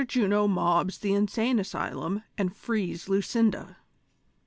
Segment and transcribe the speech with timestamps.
[0.03, 3.77] JUNO MOBS THE INSANE ASYLUM AND FREES LUCINDA.